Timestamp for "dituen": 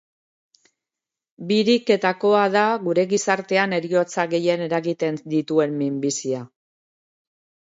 5.37-5.77